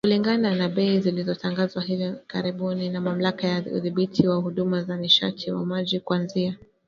[0.05, 5.65] Kulingana na bei zilizotangazwa hivi karibuni na Mamlaka ya Udhibiti wa Huduma za Nishati na
[5.65, 6.57] Maji kuanzia